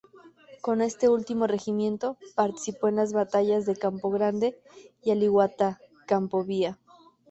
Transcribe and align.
Con 0.61 0.81
este 0.81 1.09
último 1.09 1.45
regimiento 1.45 2.17
participó 2.33 2.87
en 2.87 2.95
las 2.95 3.13
batallas 3.13 3.67
de 3.67 3.75
Campo 3.75 4.09
Grande 4.09 4.59
y 5.03 5.11
Alihuatá-Campo 5.11 6.43
Vía. 6.43 6.79